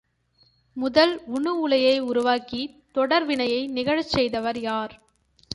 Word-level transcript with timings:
முதல் 0.77 1.13
உணு 1.27 1.51
உலையை 1.59 1.99
உருவாக்கித் 2.01 2.75
தொடர்வினையை 2.93 3.61
நிகழச் 3.67 4.11
செய்தவர் 4.11 4.59
யார்? 4.59 4.93